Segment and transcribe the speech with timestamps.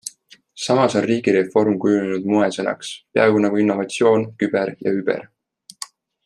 [0.67, 5.23] Samas on riigireform kujunenud moesõnaks, peaaegu nagu innovatsioon, küber ja über.